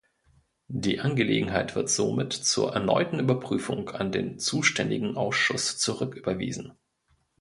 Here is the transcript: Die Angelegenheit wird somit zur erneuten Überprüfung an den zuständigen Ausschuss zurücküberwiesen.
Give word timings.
Die 0.67 0.99
Angelegenheit 0.99 1.75
wird 1.75 1.87
somit 1.87 2.33
zur 2.33 2.73
erneuten 2.73 3.19
Überprüfung 3.19 3.89
an 3.91 4.11
den 4.11 4.39
zuständigen 4.39 5.15
Ausschuss 5.15 5.77
zurücküberwiesen. 5.77 6.73